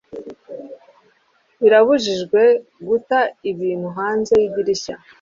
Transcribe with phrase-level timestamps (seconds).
[1.61, 2.41] birabujijwe
[2.87, 3.19] guta
[3.51, 4.95] ibintu hanze yidirishya